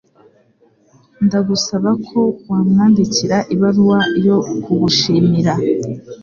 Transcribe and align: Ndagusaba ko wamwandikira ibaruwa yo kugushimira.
Ndagusaba 1.25 1.89
ko 2.07 2.21
wamwandikira 2.49 3.37
ibaruwa 3.53 3.99
yo 4.25 4.37
kugushimira. 4.63 5.53